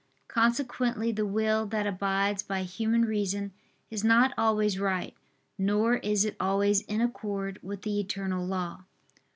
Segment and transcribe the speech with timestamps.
[0.29, 3.51] Consequently the will that abides by human reason,
[3.91, 5.13] is not always right,
[5.59, 8.85] nor is it always in accord with the eternal law.